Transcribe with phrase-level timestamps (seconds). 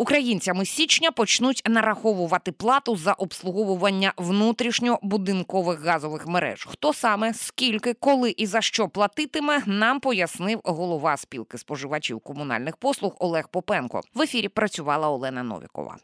[0.00, 6.66] Українцями січня почнуть нараховувати плату за обслуговування внутрішньобудинкових газових мереж.
[6.70, 13.16] Хто саме, скільки, коли і за що платитиме, нам пояснив голова спілки споживачів комунальних послуг
[13.18, 14.00] Олег Попенко.
[14.14, 15.96] В ефірі працювала Олена Новікова.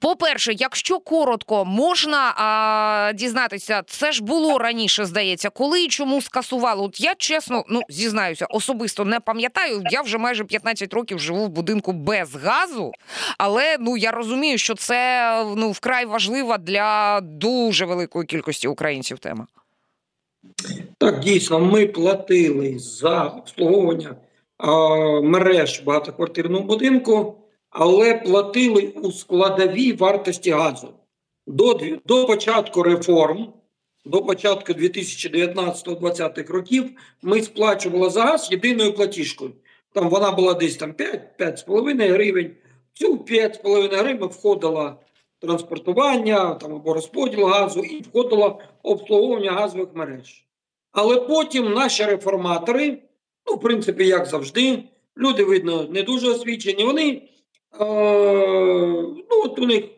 [0.00, 6.82] По-перше, якщо коротко можна а, дізнатися, це ж було раніше, здається, коли і чому скасували.
[6.82, 9.82] От я чесно, ну зізнаюся, особисто не пам'ятаю.
[9.90, 12.92] Я вже майже 15 років живу в будинку без газу,
[13.38, 19.18] але ну я розумію, що це ну вкрай важлива для дуже великої кількості українців.
[19.18, 19.46] Тема
[20.98, 24.16] так дійсно ми платили за обслуговування
[24.58, 24.70] а,
[25.20, 27.39] мереж багатоквартирного будинку
[27.70, 30.88] але платили у складовій вартості газу.
[31.46, 33.52] До до початку реформ,
[34.04, 36.90] до початку 2019-2020 років,
[37.22, 39.52] ми сплачували за газ єдиною платіжкою.
[39.92, 42.50] Там вона була десь там 5-5,5 гривень.
[42.92, 44.94] Цю 5,5 гривень входило
[45.40, 50.46] транспортування там, або розподіл газу і входило обслуговування газових мереж.
[50.92, 52.98] Але потім наші реформатори,
[53.46, 54.82] ну, в принципі, як завжди,
[55.16, 57.22] люди, видно, не дуже освічені, вони
[57.78, 59.90] ну от у них е,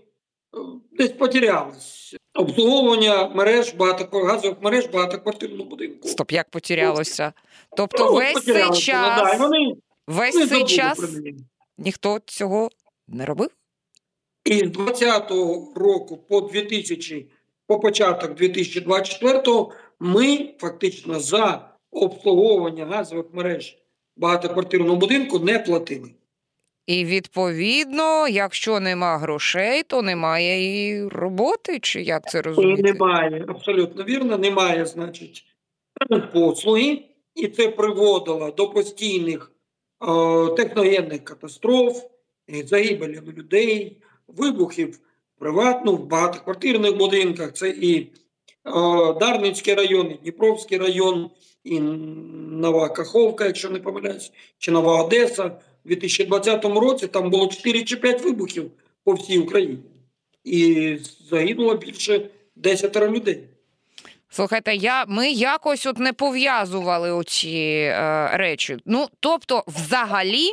[0.93, 2.17] десь потерялось.
[2.35, 6.09] Обслуговування мереж багато газових мереж багатоквартирного будинку.
[6.09, 7.33] Стоп, як потерялося?
[7.77, 11.01] Тобто ну, весь цей час да, вони, весь вони цей час
[11.79, 12.71] ніхто цього
[13.09, 13.51] не робив?
[14.45, 17.31] І з 20-го року по 2000,
[17.67, 23.79] по початок 2024-го ми фактично за обслуговування газових мереж
[24.17, 26.11] багатоквартирного будинку не платили.
[26.87, 32.83] І відповідно, якщо нема грошей, то немає і роботи, чи як це розуміти?
[32.83, 35.45] Немає, абсолютно вірно, немає, значить,
[36.33, 37.03] послуги,
[37.35, 39.53] і це приводило до постійних
[40.03, 42.03] е, техногенних катастроф,
[42.65, 44.99] загибелі людей, вибухів
[45.39, 47.53] приватно в багатоквартирних будинках.
[47.53, 48.11] Це і е,
[49.21, 51.31] Дарницький район, і Дніпровський район,
[51.65, 55.61] і Нова Каховка, якщо не помиляюсь, чи Нова Одеса.
[55.85, 58.71] У 2020 році там було 4 чи 5 вибухів
[59.05, 59.79] по всій Україні,
[60.45, 60.97] і
[61.31, 63.41] загинуло більше 10 людей.
[64.31, 68.77] Слухайте, я ми якось от не пов'язували оці е, речі.
[68.87, 70.51] Ну тобто, взагалі,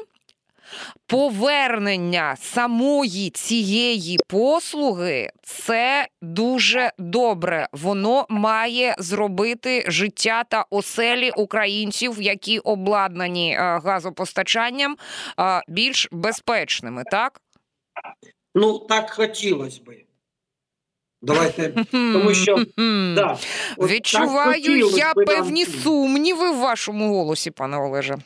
[1.08, 7.68] Повернення самої цієї послуги це дуже добре.
[7.72, 14.98] Воно має зробити життя та оселі українців, які обладнані е, газопостачанням,
[15.40, 17.04] е, більш безпечними.
[17.12, 17.42] Так
[18.56, 20.04] ну так хотілося би.
[21.22, 22.66] Давайте, тому що
[23.16, 23.38] да,
[23.80, 28.18] відчуваю я певні сумніви в вашому голосі, пане Олеже.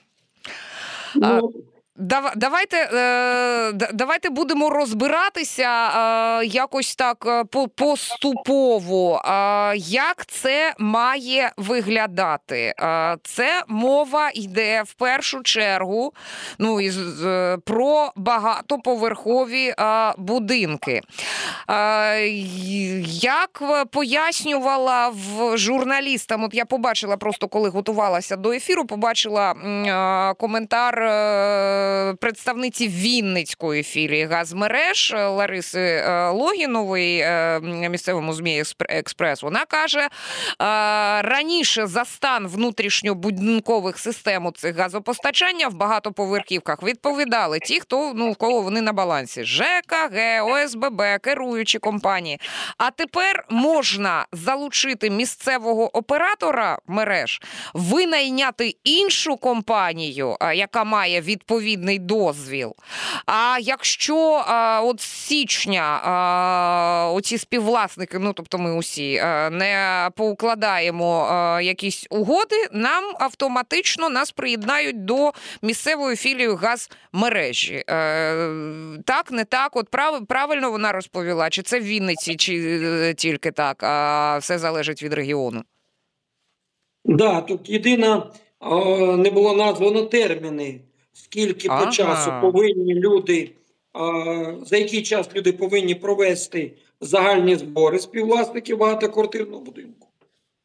[1.16, 1.54] Ну,
[1.96, 5.90] Давайте е, давайте будемо розбиратися
[6.42, 7.44] е, якось так е,
[7.76, 9.22] поступово.
[9.76, 12.74] Як це має виглядати?
[13.24, 16.14] Це мова йде в першу чергу
[16.60, 16.80] ну,
[17.66, 19.74] про багатоповерхові
[20.18, 21.02] будинки.
[23.22, 29.54] Як пояснювала в журналістам, от я побачила просто коли готувалася до ефіру, побачила
[30.38, 30.96] коментар
[32.20, 39.44] представниці Вінницької філії газмереж Лариси е, Логінової е, місцевому змі Експрес.
[39.44, 40.08] Вона каже
[41.24, 48.62] раніше за стан внутрішньобудинкових систем цих газопостачання в багатоповерхівках відповідали ті, хто ну в кого
[48.62, 52.40] вони на балансі ЖКГ, ОСББ, керуючі компанії.
[52.78, 57.42] А тепер можна залучити місцевого оператора мереж,
[57.74, 62.76] винайняти іншу компанію, яка має відповідь відповідний дозвіл.
[63.26, 64.46] А якщо
[64.84, 66.00] от з січня
[67.14, 74.32] оці співвласники, ну тобто ми усі а, не поукладаємо а, якісь угоди, нам автоматично нас
[74.32, 75.32] приєднають до
[75.62, 77.84] місцевої філії газмережі.
[77.90, 78.50] Е,
[79.06, 83.52] так, не так, от прав, правильно вона розповіла, чи це в Вінниці, чи е, тільки
[83.52, 85.64] так, а все залежить від регіону.
[87.06, 88.32] Да, тут єдина
[89.18, 90.80] не було названо терміни
[91.14, 91.86] скільки ага.
[91.86, 93.52] по часу повинні люди,
[94.66, 96.72] за який час люди повинні провести
[97.02, 100.08] загальні збори співвласників багатоквартирного будинку.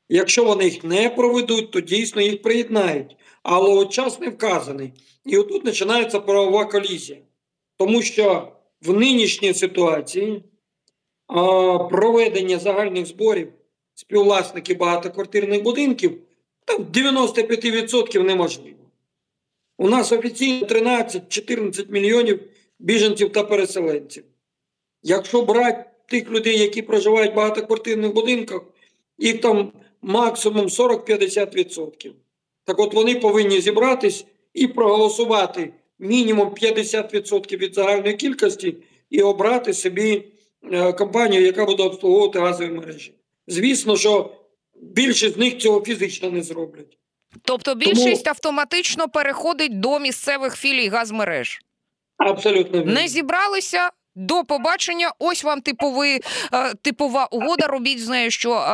[0.09, 3.17] Якщо вони їх не проведуть, то дійсно їх приєднають.
[3.43, 4.93] Але от час не вказаний.
[5.25, 7.19] І отут починається правова колізія.
[7.77, 8.53] Тому що
[8.83, 10.43] в нинішній ситуації
[11.91, 13.53] проведення загальних зборів
[13.95, 16.19] співвласників багатоквартирних будинків
[16.65, 18.78] там 95% неможливо.
[19.79, 22.41] У нас офіційно 13-14 мільйонів
[22.79, 24.25] біженців та переселенців.
[25.03, 28.63] Якщо брати тих людей, які проживають в багатоквартирних будинках,
[29.19, 29.73] їх там
[30.03, 32.13] максимум 40-50%.
[32.65, 38.77] Так от вони повинні зібратись і проголосувати мінімум 50% від загальної кількості
[39.11, 40.25] і обрати собі
[40.73, 43.13] е, компанію, яка буде обслуговувати газові мережі.
[43.47, 44.31] Звісно, що
[44.75, 46.98] більшість з них цього фізично не зроблять.
[47.45, 51.61] Тобто більшість автоматично переходить до місцевих філій газмереж.
[52.17, 52.93] Абсолютно вірно.
[52.93, 53.91] Не зібралися.
[54.21, 56.21] До побачення, ось вам типовий,
[56.53, 57.67] е, типова угода.
[57.67, 58.73] Робіть з нею, що е,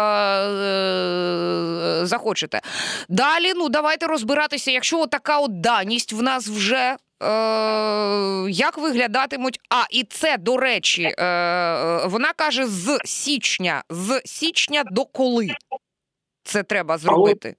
[2.01, 2.61] е, захочете.
[3.09, 6.97] Далі, ну давайте розбиратися, якщо така от даність в нас вже.
[7.23, 9.61] Е, як виглядатимуть?
[9.71, 11.15] А, і це, до речі, е,
[12.07, 13.83] вона каже з січня.
[13.91, 15.49] З січня до коли
[16.45, 17.57] це треба зробити?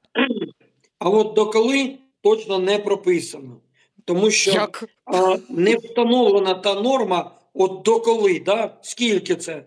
[1.05, 3.61] А от до коли точно не прописано.
[4.05, 4.83] Тому що Як?
[5.05, 8.77] а, не встановлена та норма, от до коли, да?
[8.81, 9.65] скільки це?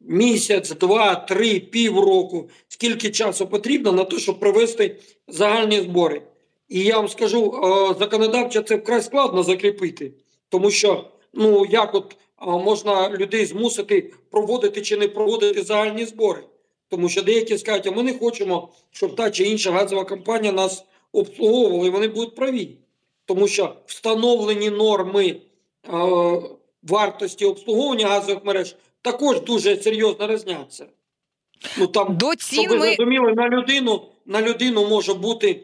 [0.00, 4.96] Місяць, два, три, півроку, скільки часу потрібно на те, щоб провести
[5.28, 6.22] загальні збори.
[6.68, 7.54] І я вам скажу,
[7.98, 10.12] законодавчо це вкрай складно закріпити,
[10.48, 12.16] тому що ну як от
[12.46, 16.42] можна людей змусити проводити чи не проводити загальні збори.
[16.90, 20.84] Тому що деякі скажуть, а ми не хочемо, щоб та чи інша газова компанія нас
[21.12, 22.76] обслуговувала, і вони будуть праві.
[23.24, 25.38] Тому що встановлені норми е,
[26.82, 30.86] вартості обслуговування газових мереж також дуже серйозно різняться.
[31.78, 35.60] Ну, там, До щоб ви зрозуміли, на людину, на людину може бути е,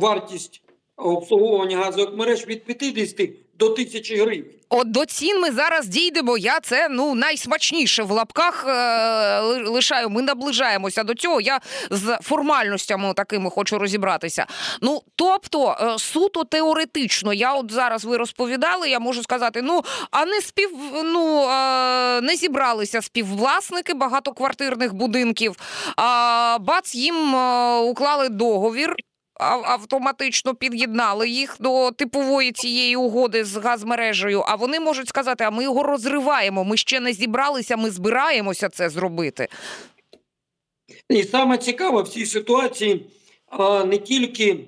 [0.00, 0.62] вартість
[0.96, 4.44] обслуговування газових мереж від 50 до 1000 гривень.
[4.68, 6.38] От до цін ми зараз дійдемо.
[6.38, 10.10] Я це ну найсмачніше в лапках е, лишаю.
[10.10, 11.40] Ми наближаємося до цього.
[11.40, 11.60] Я
[11.90, 14.46] з формальностями такими хочу розібратися.
[14.80, 20.24] Ну тобто, е, суто теоретично, я от зараз ви розповідали, я можу сказати: ну а
[20.24, 20.70] не спів,
[21.04, 25.56] ну е, не зібралися співвласники багатоквартирних будинків.
[25.96, 28.96] А бац їм е, уклали договір
[29.38, 34.44] автоматично під'єднали їх до типової цієї угоди з газмережею.
[34.46, 36.64] А вони можуть сказати: а ми його розриваємо.
[36.64, 39.48] Ми ще не зібралися, ми збираємося це зробити.
[41.08, 43.06] І саме цікаве в цій ситуації
[43.86, 44.58] не тільки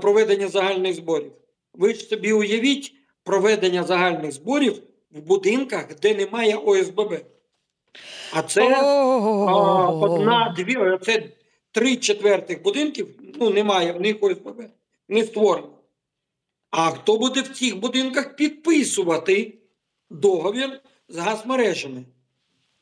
[0.00, 1.32] проведення загальних зборів.
[1.74, 2.92] Ви ж собі уявіть
[3.24, 7.14] проведення загальних зборів в будинках, де немає ОСББ.
[8.32, 8.62] А це
[9.90, 11.22] одна, дві, це
[11.78, 13.08] три четвертих будинків,
[13.40, 14.62] ну немає в них ОСББ,
[15.08, 15.78] не створено.
[16.70, 19.54] А хто буде в цих будинках підписувати
[20.10, 22.04] договір з газмережами?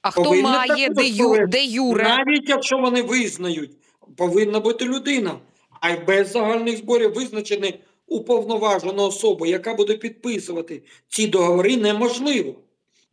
[0.03, 2.05] А хто повинна має де, ю, де юре?
[2.05, 3.71] Навіть якщо вони визнають,
[4.17, 5.39] повинна бути людина.
[5.81, 12.55] А й без загальних зборів визначені уповноважена особа, яка буде підписувати ці договори, неможливо.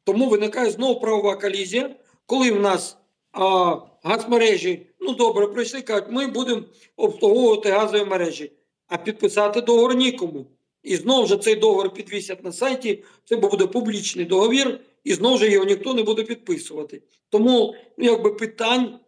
[0.03, 1.95] Тому виникає знову правова колізія,
[2.25, 2.97] коли в нас
[3.33, 6.61] а, газмережі, ну добре, прийшли, кажуть, ми будемо
[6.97, 8.51] обслуговувати газові мережі,
[8.87, 10.45] а підписати договор нікому.
[10.83, 15.51] І знову ж цей договор підвісять на сайті, це буде публічний договір, і знову ж
[15.51, 17.01] його ніхто не буде підписувати.
[17.29, 18.99] Тому ну, якби питань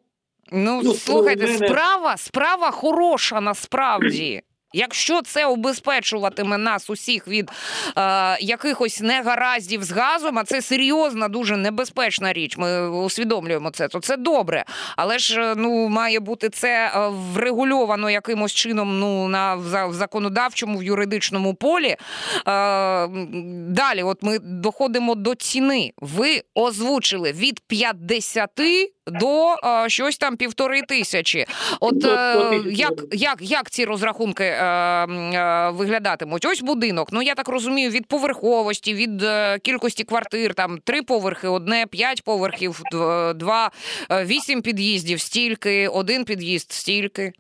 [0.52, 4.42] Ну, Ну, слухайте, мене- справа, справа хороша насправді.
[4.76, 7.52] Якщо це убезпечуватиме нас усіх від
[7.98, 12.58] е, якихось негараздів з газом, а це серйозна, дуже небезпечна річ.
[12.58, 14.66] Ми усвідомлюємо це, то це добре.
[14.96, 20.78] Але ж е, ну має бути це е, врегульовано якимось чином ну на в законодавчому,
[20.78, 21.88] в юридичному полі.
[21.88, 21.98] Е,
[23.68, 25.94] далі, от ми доходимо до ціни.
[25.98, 28.50] Ви озвучили від 50
[29.08, 31.46] до е, щось там півтори тисячі.
[31.80, 36.46] От е, як, як, як ці розрахунки е, е, виглядатимуть?
[36.46, 37.10] Ось будинок.
[37.12, 42.24] Ну я так розумію, від поверховості, від е, кількості квартир, там три поверхи, одне, п'ять
[42.24, 42.82] поверхів,
[43.36, 43.72] два,
[44.12, 47.34] е, вісім під'їздів, стільки, один під'їзд, стільки.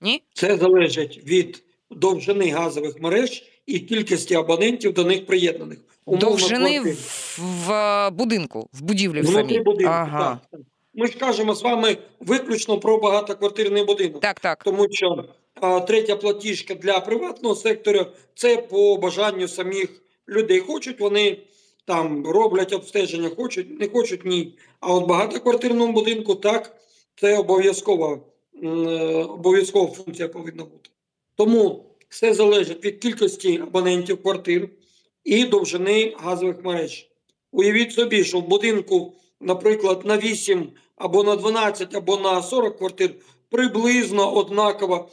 [0.00, 0.22] Ні?
[0.34, 5.78] це залежить від довжини газових мереж і кількості абонентів до них приєднаних.
[6.04, 9.60] Умовно, Довжини в, в е, будинку, в будівлі в самій.
[9.60, 9.92] будинку.
[9.92, 10.40] Ага.
[10.50, 10.60] Так.
[10.94, 14.20] Ми ж кажемо з вами виключно про багатоквартирний будинок.
[14.20, 14.64] Так, так.
[14.64, 19.88] Тому що а, третя платіжка для приватного сектору це по бажанню самих
[20.28, 20.60] людей.
[20.60, 21.38] Хочуть вони
[21.84, 24.58] там роблять обстеження, хочуть, не хочуть ні.
[24.80, 26.76] А от багатоквартирному будинку так,
[27.20, 28.18] це обов'язкова,
[28.62, 28.66] е,
[29.24, 30.90] обов'язкова функція повинна бути.
[31.36, 34.68] Тому все залежить від кількості абонентів квартир
[35.24, 37.08] і довжини газових мереж.
[37.52, 43.14] Уявіть собі, що в будинку, наприклад, на 8 або на 12, або на 40 квартир
[43.50, 45.08] приблизно однакова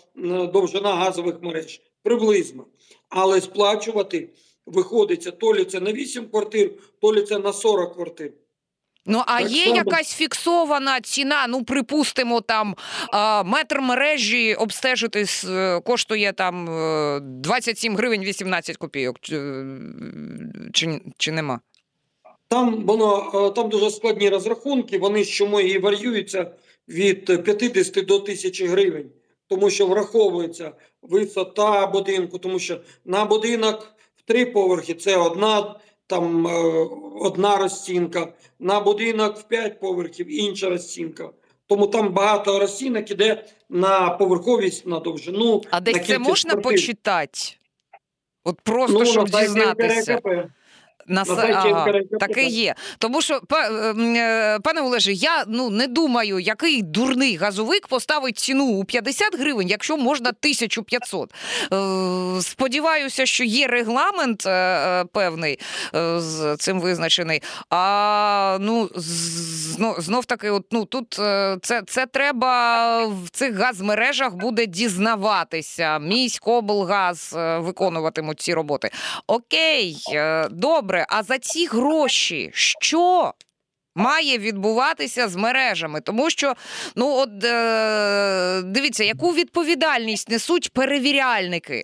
[0.54, 1.82] довжина газових мереж.
[2.04, 2.66] приблизно.
[3.10, 4.30] Але сплачувати
[4.66, 6.72] виходиться то лі це на 8 квартир,
[7.02, 8.34] то лі це на 40 квартир.
[9.06, 9.76] Ну, а Так є само.
[9.76, 11.48] якась фіксована ціна.
[11.48, 12.76] Ну, припустимо, там
[13.46, 19.18] метр мережі обстежити е, коштує там е, 27 гривень 18 копійок.
[19.22, 19.66] Чи, е,
[20.74, 21.60] чи, чи нема?
[22.48, 24.98] Там воно е, там дуже складні розрахунки.
[24.98, 26.52] Вони що і варіюються
[26.88, 29.10] від 50 до 1000 гривень,
[29.48, 30.72] тому що враховується
[31.02, 35.76] висота будинку, тому що на будинок в три поверхи це одна
[36.08, 36.52] там е,
[37.20, 41.30] одна розцінка, на будинок в п'ять поверхів інша розцінка.
[41.68, 45.62] Тому там багато розцінок іде на поверховість на довжину.
[45.72, 46.72] А на десь це можна квартир.
[46.72, 47.40] почитати?
[48.44, 50.20] От просто Ну, щоб дізнатися.
[51.08, 52.76] На, сайті ага, таке є.
[52.98, 58.66] Тому що, ем, е, пане Олеже, я ну не думаю, який дурний газовик поставить ціну
[58.66, 61.34] у 50 гривень, якщо можна 1500.
[61.74, 65.60] Е, Сподіваюся, що є регламент е, певний
[66.18, 67.42] з цим визначений.
[67.70, 68.90] А ну
[69.98, 71.14] знов, таки, от ну тут
[71.62, 76.00] це, це треба в цих газмережах буде дізнаватися.
[76.00, 78.90] Міськоблгаз виконуватимуть ці роботи.
[79.28, 80.48] Окей, е,
[80.96, 81.06] добре.
[81.10, 83.34] А за ці гроші що?
[83.98, 86.54] Має відбуватися з мережами, тому що
[86.96, 91.84] ну от е, дивіться, яку відповідальність несуть перевіряльники.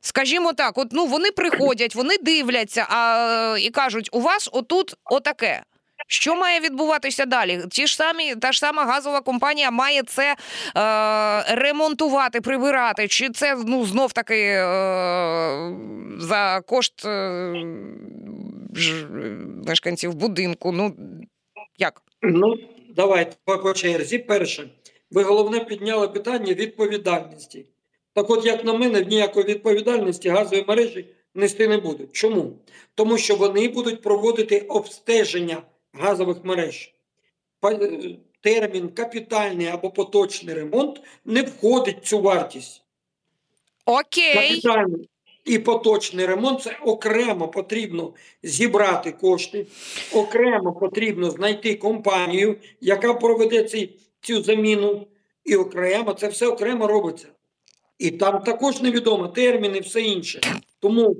[0.00, 5.62] Скажімо так, от ну вони приходять, вони дивляться а, і кажуть: у вас отут отаке.
[6.06, 7.60] Що має відбуватися далі?
[7.70, 10.36] Ті ж самі, та ж сама газова компанія має це
[10.76, 14.64] е, ремонтувати, прибирати, чи це ну знов таки е,
[16.18, 17.54] за кошт е,
[18.74, 19.06] ж,
[19.66, 20.72] мешканців будинку?
[20.72, 20.96] Ну
[21.78, 22.02] як?
[22.22, 22.54] Ну,
[22.96, 24.18] давайте по, черзі.
[24.18, 24.70] Перше,
[25.10, 27.66] ви головне підняли питання відповідальності.
[28.14, 32.12] Так от, як на мене, ніякої відповідальності газові мережі нести не будуть.
[32.12, 32.52] Чому?
[32.94, 35.62] Тому що вони будуть проводити обстеження
[35.94, 36.94] газових мереж.
[37.64, 42.82] Е, Термін капітальний або поточний ремонт не входить в цю вартість.
[43.86, 44.34] Окей.
[44.34, 45.08] Капітальний
[45.44, 49.66] і поточний ремонт це окремо потрібно зібрати кошти,
[50.14, 55.06] окремо потрібно знайти компанію, яка проведе ці, цю заміну,
[55.44, 57.28] і окремо це все окремо робиться.
[57.98, 60.40] І там також невідомо терміни, все інше.
[60.80, 61.16] Тому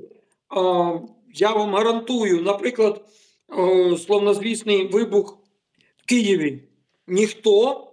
[0.49, 0.93] а,
[1.33, 3.05] я вам гарантую, наприклад,
[4.05, 5.37] словнозвісний вибух
[5.97, 6.63] в Києві.
[7.07, 7.87] Ніхто,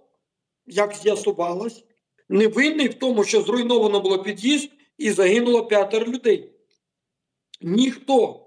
[0.67, 1.85] як з'ясувалось,
[2.29, 6.53] не винний в тому, що зруйновано було під'їзд і загинуло п'ятеро людей.
[7.61, 8.47] Ніхто.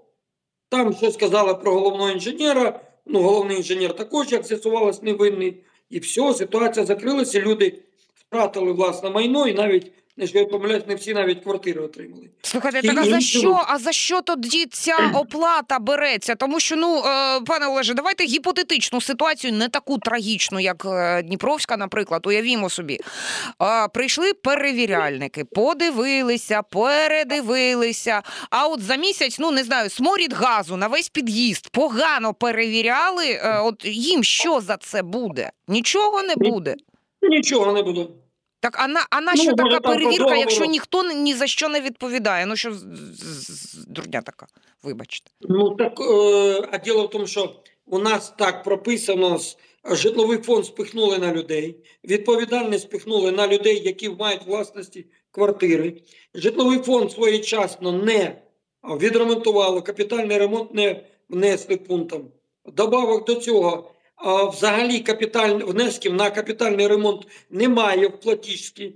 [0.68, 2.80] Там ще сказали про головного інженера.
[3.06, 5.64] Ну, головний інженер також, як з'ясувалось, невинний.
[5.90, 7.40] І все, ситуація закрилася.
[7.40, 7.82] Люди
[8.14, 12.28] втратили власне майно, і навіть, якщо я помиляюсь, не всі навіть квартири отримали.
[12.42, 13.64] Слухайте, так а за що?
[13.66, 16.34] А за що тоді ця оплата береться?
[16.34, 21.76] Тому що, ну, е, пане Олеже, давайте гіпотетичну ситуацію, не таку трагічну, як е, Дніпровська,
[21.76, 23.00] наприклад, уявімо собі.
[23.62, 28.22] Е, прийшли перевіряльники, подивилися, передивилися.
[28.50, 33.40] А от за місяць, ну не знаю, сморід газу на весь під'їзд погано перевіряли.
[33.64, 35.50] От їм що за це буде?
[35.68, 36.74] Нічого не буде.
[37.22, 38.10] Нічого не було.
[38.60, 40.40] Так, а на а на Ну, така перевірка, договору.
[40.40, 42.46] якщо ніхто ні- за що не відповідає?
[42.46, 42.72] Ну що
[43.88, 44.46] дурня така,
[44.82, 45.30] вибачте.
[45.40, 49.40] Ну так, е, а діло в тому, що у нас так прописано,
[49.90, 56.02] житловий фонд спихнули на людей, відповідальність спихнули на людей, які мають власності квартири.
[56.34, 58.42] Житловий фонд своєчасно не
[58.84, 62.28] відремонтували, капітальний ремонт не внесли пунктом.
[62.66, 63.90] Добавок до цього,
[64.26, 65.58] взагалі капіталь...
[65.58, 68.94] внесків на капітальний ремонт немає в платіжці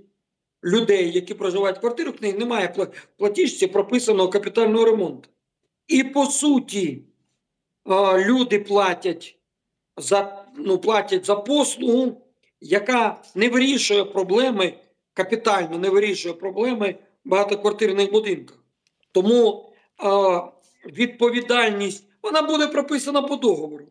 [0.63, 5.29] людей, які проживають в квартирах, в них немає в платіжці прописаного капітального ремонту.
[5.87, 7.03] І по суті,
[8.17, 9.37] люди платять
[9.97, 12.21] за, ну, платять за послугу,
[12.61, 14.73] яка не вирішує проблеми,
[15.13, 16.95] капітально не вирішує проблеми
[17.25, 18.57] багатоквартирних будинках.
[19.11, 19.69] Тому
[20.85, 23.87] відповідальність вона буде прописана по договору.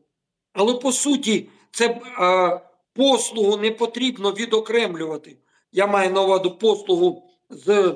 [0.52, 2.61] Але по суті, це е,
[2.92, 5.37] послугу не потрібно відокремлювати.
[5.73, 7.95] Я маю на увазі послугу з е,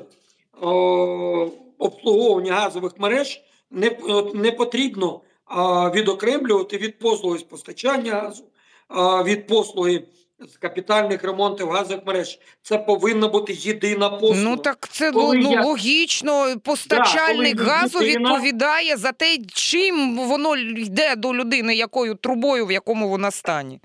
[1.79, 3.97] обслуговування газових мереж не,
[4.35, 5.55] не потрібно е,
[5.91, 8.45] відокремлювати від послуги з постачання газу,
[8.91, 10.05] е, від послуги
[10.49, 12.39] з капітальних ремонтів газових мереж.
[12.63, 14.41] Це повинна бути єдина послуга.
[14.43, 16.55] Ну так це Коли ну, я- логічно.
[16.65, 22.73] Постачальник коли газу людина- відповідає за те, чим воно йде до людини, якою трубою, в
[22.73, 23.81] якому вона стані.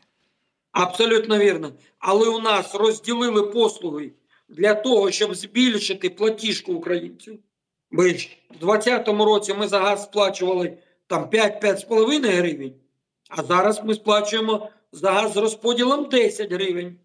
[0.72, 1.72] Абсолютно вірно.
[2.00, 4.12] Але у нас розділили послуги
[4.50, 7.40] для того, щоб збільшити платіжку українців.
[7.92, 12.74] Ж в 2020 році ми за газ сплачували там 5-5,5 гривень,
[13.30, 16.96] а зараз ми сплачуємо за газ з розподілом 10 гривень.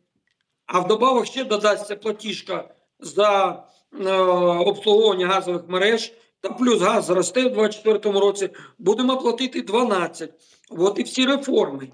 [0.66, 3.62] А вдобавок ще додасться платіжка за
[4.00, 4.12] е,
[4.66, 10.30] обслуговування газових мереж, та плюс газ зросте в 2024 році, будемо платити 12.
[10.70, 11.88] От і всі реформи.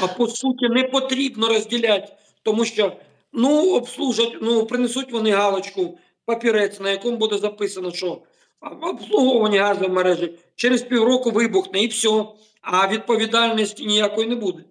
[0.00, 2.92] А по суті не потрібно розділяти, тому що
[3.32, 8.22] ну обслужать, ну принесуть вони галочку, папірець, на якому буде записано, що
[8.60, 12.24] обслуговування газової мережі через півроку вибухне і все.
[12.60, 14.64] А відповідальності ніякої не буде.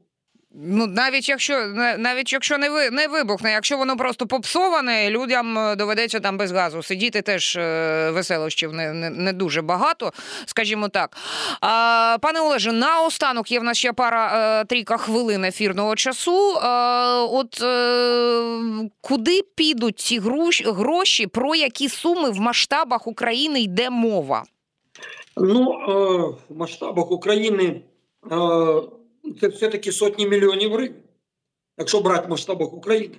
[0.55, 5.57] Ну, навіть якщо на- навіть якщо не ви не вибухне, якщо воно просто попсоване, людям
[5.57, 7.21] е, доведеться там без газу сидіти.
[7.21, 10.13] Теж е, веселощів не, не, не дуже багато,
[10.45, 11.17] скажімо так.
[11.61, 14.31] А, пане Олеже, наостанок є в нас ще пара
[14.61, 16.55] е, трійка хвилин ефірного часу.
[16.55, 16.67] Е,
[17.13, 20.19] от е, куди підуть ці
[20.65, 24.43] гроші, про які суми в масштабах України йде мова?
[25.37, 25.63] Ну,
[26.49, 27.81] в масштабах України
[29.41, 30.95] це все-таки сотні мільйонів гривень,
[31.77, 33.15] якщо брати масштабах України.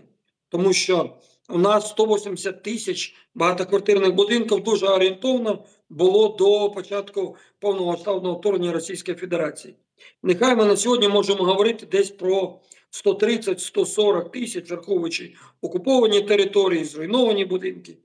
[0.49, 1.17] Тому що
[1.49, 9.75] у нас 180 тисяч багатоквартирних будинків дуже орієнтовно було до початку повномасштабного вторгнення Російської Федерації.
[10.23, 12.61] Нехай ми на сьогодні можемо говорити десь про
[13.05, 17.97] 130-140 тисяч, враховуючи окуповані території, зруйновані будинки.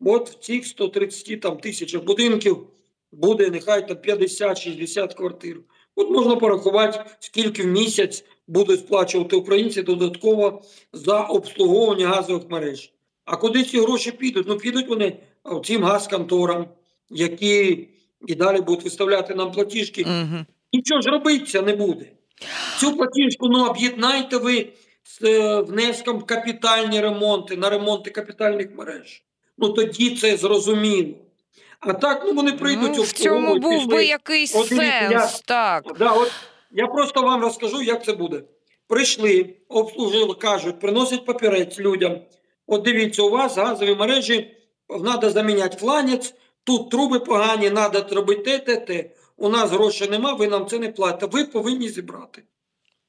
[0.00, 2.66] От в цих 130 там, тисячах будинків
[3.12, 5.60] буде нехай там 50-60 квартир.
[5.96, 12.92] От можна порахувати, скільки в місяць будуть сплачувати українці додатково за обслуговування газових мереж.
[13.24, 14.48] А куди ці гроші підуть?
[14.48, 15.16] Ну підуть вони
[15.64, 16.66] цим газконторам,
[17.10, 17.88] які
[18.26, 20.02] і далі будуть виставляти нам платіжки.
[20.02, 20.44] Угу.
[20.72, 22.06] Нічого ж робитися не буде.
[22.80, 24.68] Цю платіжку ну, об'єднайте ви
[25.04, 29.22] з е, внеском капітальні ремонти, на ремонти капітальних мереж.
[29.58, 31.14] Ну тоді це зрозуміло.
[31.82, 35.84] А так, ну вони прийдуть Ну, в цьому був би якийсь От сенс, я- так.
[35.98, 36.32] Да, от
[36.70, 38.42] я просто вам розкажу, як це буде.
[38.88, 42.20] Прийшли, обслужили, кажуть, приносять папірець людям.
[42.66, 44.56] От дивіться, у вас газові мережі,
[44.88, 49.10] треба заміняти фланець, тут труби погані, треба робити те, те, те.
[49.36, 51.26] У нас грошей нема, ви нам це не платите.
[51.26, 52.42] Ви повинні зібрати.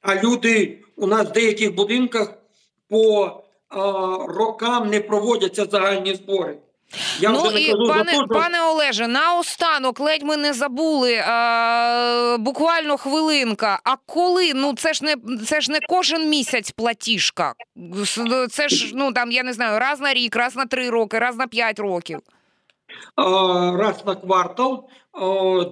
[0.00, 2.34] А люди у нас в деяких будинках
[2.88, 3.30] по
[3.68, 3.80] а,
[4.28, 6.58] рокам не проводяться загальні збори.
[7.20, 10.36] Я ну вже не і кажу пане, за те, що пане Олеже, наостанок, ледь ми
[10.36, 11.22] не забули.
[11.26, 13.80] А, буквально хвилинка.
[13.84, 14.52] А коли?
[14.54, 17.54] Ну це ж не це ж не кожен місяць платіжка.
[18.50, 21.36] Це ж ну там я не знаю, раз на рік, раз на три роки, раз
[21.36, 22.18] на п'ять років.
[23.16, 24.88] а, раз на квартал.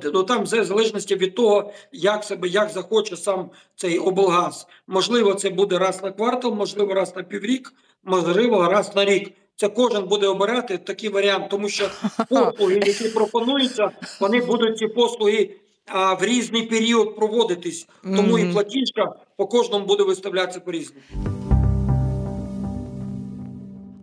[0.04, 4.66] Ну там в залежності від того, як себе як захоче сам цей облгаз.
[4.86, 7.72] Можливо, це буде раз на квартал, можливо, раз на піврік,
[8.04, 9.32] можливо, раз на рік.
[9.62, 11.90] Це кожен буде обирати такий варіант, тому що
[12.28, 15.50] послуги, які пропонуються, вони будуть ці послуги
[15.86, 17.88] а, в різний період проводитись.
[18.02, 21.02] Тому і платіжка по кожному буде виставлятися по різному.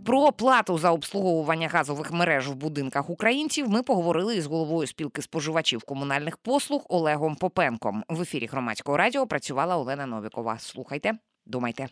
[0.05, 5.83] Про оплату за обслуговування газових мереж в будинках українців ми поговорили із головою спілки споживачів
[5.83, 8.03] комунальних послуг Олегом Попенком.
[8.09, 10.57] В ефірі громадського радіо працювала Олена Новікова.
[10.59, 11.13] Слухайте,
[11.45, 11.87] думайте.